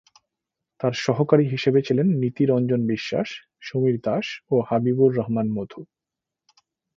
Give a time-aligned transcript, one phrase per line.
[0.79, 3.29] তার সহকারী হিসেবে ছিলেন নীতি রঞ্জন বিশ্বাস,
[3.61, 5.81] সমীর দাস, ও হাবিবুর রহমান মধু।